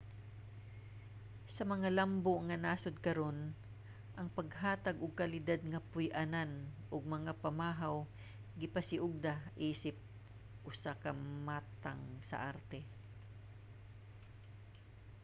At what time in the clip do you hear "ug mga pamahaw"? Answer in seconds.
6.93-7.95